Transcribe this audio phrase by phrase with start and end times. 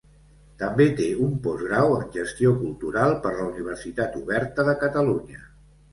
[0.61, 5.45] També té un postgrau en Gestió Cultural per la Universitat Oberta de Catalunya.